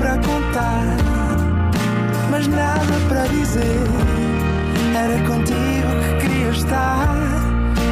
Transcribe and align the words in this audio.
para 0.00 0.16
contar, 0.16 0.96
mas 2.30 2.46
nada 2.46 2.80
para 3.06 3.26
dizer. 3.26 3.60
Era 4.96 5.18
contigo 5.26 5.90
que 6.00 6.26
queria 6.26 6.48
estar, 6.48 7.06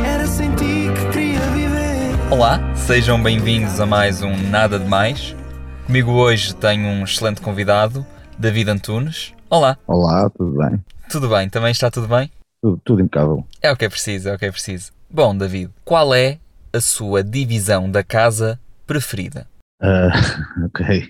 era 0.07 0.27
sem 0.27 0.55
ti 0.55 0.87
que 0.97 1.13
queria 1.13 1.41
viver. 1.51 2.33
Olá, 2.33 2.75
sejam 2.75 3.23
bem-vindos 3.23 3.79
a 3.79 3.85
mais 3.85 4.23
um 4.23 4.35
Nada 4.49 4.79
de 4.79 4.89
Mais. 4.89 5.37
Comigo 5.85 6.13
hoje 6.13 6.55
tenho 6.55 6.89
um 6.89 7.05
excelente 7.05 7.43
convidado, 7.43 8.07
David 8.39 8.71
Antunes. 8.71 9.35
Olá, 9.51 9.77
Olá, 9.87 10.31
tudo 10.31 10.57
bem? 10.57 10.83
tudo 11.11 11.29
bem? 11.29 11.47
Também 11.51 11.73
está 11.73 11.91
tudo 11.91 12.09
bem? 12.09 12.33
Tudo, 12.63 12.81
tudo 12.83 13.03
impecável. 13.03 13.45
É 13.61 13.71
o 13.71 13.77
que 13.77 13.85
é 13.85 13.89
preciso, 13.91 14.31
é 14.31 14.35
o 14.35 14.39
que 14.39 14.47
é 14.47 14.51
preciso. 14.51 14.93
Bom, 15.11 15.37
David, 15.37 15.71
qual 15.85 16.15
é 16.15 16.39
a 16.73 16.81
sua 16.81 17.23
divisão 17.23 17.91
da 17.91 18.03
casa 18.03 18.59
preferida? 18.87 19.47
Ah, 19.83 20.09
ok. 20.67 21.07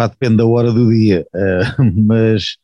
Pá, 0.00 0.06
depende 0.06 0.38
da 0.38 0.46
hora 0.46 0.72
do 0.72 0.88
dia, 0.90 1.26
ah, 1.34 1.76
mas 1.94 2.56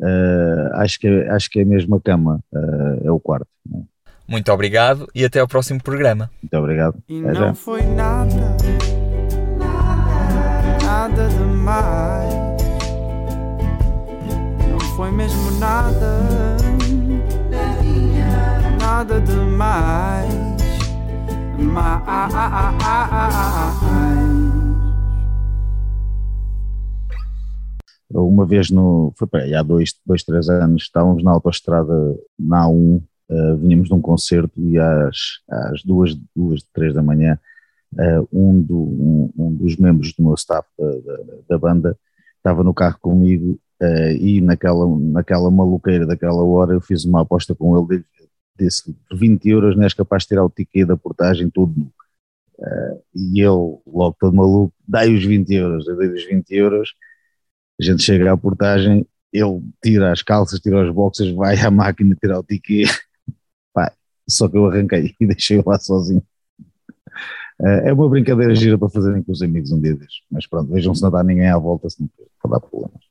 ah, 0.00 0.82
acho, 0.82 0.96
que, 1.00 1.08
é- 1.08 1.28
acho 1.30 1.50
que 1.50 1.58
é 1.58 1.64
mesmo 1.64 1.96
a 1.96 2.00
cama, 2.00 2.38
ah, 2.54 2.98
é 3.02 3.10
o 3.10 3.18
quarto. 3.18 3.48
né? 3.68 3.82
Muito 4.28 4.52
obrigado 4.52 5.08
e 5.12 5.24
até 5.24 5.40
ao 5.40 5.48
próximo 5.48 5.82
programa. 5.82 6.30
Muito 6.40 6.56
obrigado. 6.56 7.02
E 7.08 7.20
Até 7.24 7.34
já. 7.34 7.46
não 7.46 7.54
foi 7.56 7.82
nada, 7.82 8.56
nada 10.84 11.28
demais. 11.30 12.34
Não 14.70 14.78
foi 14.94 15.10
mesmo 15.10 15.50
nada, 15.58 16.20
nada 18.80 19.20
demais. 19.20 20.32
Mais. 21.58 22.18
Uma 28.10 28.46
vez, 28.46 28.70
no, 28.70 29.12
foi 29.16 29.26
para 29.26 29.42
aí, 29.42 29.54
há 29.54 29.62
dois, 29.62 29.94
dois, 30.04 30.22
três 30.24 30.48
anos, 30.48 30.84
estávamos 30.84 31.22
na 31.22 31.32
autoestrada 31.32 31.92
na 32.38 32.66
A1, 32.66 33.02
ah, 33.30 33.54
vinhamos 33.60 33.88
de 33.88 33.94
um 33.94 34.00
concerto 34.00 34.58
e 34.58 34.78
às, 34.78 35.16
às 35.48 35.82
duas, 35.82 36.14
duas, 36.34 36.62
três 36.72 36.94
da 36.94 37.02
manhã, 37.02 37.38
ah, 37.98 38.22
um, 38.32 38.60
do, 38.62 38.78
um, 38.78 39.30
um 39.36 39.54
dos 39.54 39.76
membros 39.76 40.14
do 40.14 40.22
meu 40.22 40.34
staff 40.34 40.66
da, 40.78 40.90
da, 40.90 41.24
da 41.50 41.58
banda 41.58 41.98
estava 42.36 42.64
no 42.64 42.72
carro 42.72 42.98
comigo 43.00 43.58
ah, 43.80 44.12
e 44.12 44.40
naquela, 44.40 44.86
naquela 44.98 45.50
maluqueira 45.50 46.06
daquela 46.06 46.42
hora 46.42 46.72
eu 46.72 46.80
fiz 46.80 47.04
uma 47.04 47.22
aposta 47.22 47.54
com 47.54 47.76
ele, 47.90 48.04
disse 48.58 48.96
20 49.12 49.48
euros 49.48 49.76
não 49.76 49.84
és 49.84 49.94
capaz 49.94 50.22
de 50.22 50.28
tirar 50.28 50.44
o 50.44 50.50
ticket 50.50 50.86
da 50.86 50.96
portagem 50.96 51.50
tudo 51.50 51.78
nu. 51.78 51.92
Ah, 52.60 52.96
e 53.14 53.40
ele, 53.40 53.78
logo 53.86 54.16
todo 54.18 54.34
maluco, 54.34 54.74
dai 54.86 55.14
os 55.14 55.24
20 55.24 55.54
euros, 55.54 55.86
eu 55.86 55.96
dei 55.96 56.08
os 56.08 56.24
20 56.24 56.50
euros, 56.52 56.94
a 57.80 57.84
gente 57.84 58.02
chega 58.02 58.32
à 58.32 58.36
portagem, 58.36 59.06
ele 59.32 59.62
tira 59.82 60.12
as 60.12 60.22
calças, 60.22 60.60
tira 60.60 60.86
os 60.86 60.94
boxers, 60.94 61.34
vai 61.34 61.58
à 61.58 61.70
máquina 61.70 62.16
tirar 62.16 62.40
o 62.40 62.42
ticket, 62.42 62.88
Pá, 63.72 63.92
só 64.28 64.48
que 64.48 64.56
eu 64.56 64.66
arranquei 64.66 65.14
e 65.20 65.26
deixei-o 65.26 65.62
lá 65.66 65.78
sozinho. 65.78 66.22
Eh, 67.60 67.88
é 67.88 67.92
uma 67.92 68.08
brincadeira 68.08 68.54
gira 68.54 68.78
para 68.78 68.88
fazerem 68.88 69.22
com 69.22 69.32
os 69.32 69.42
amigos 69.42 69.72
um 69.72 69.80
dia 69.80 69.94
destes, 69.94 70.22
mas 70.30 70.46
pronto, 70.46 70.72
vejam 70.72 70.94
se 70.94 71.02
não 71.02 71.10
dá 71.10 71.22
ninguém 71.22 71.48
à 71.48 71.58
volta, 71.58 71.90
se 71.90 72.00
não 72.00 72.08
for 72.40 72.48
dar 72.50 72.60
problemas. 72.60 73.07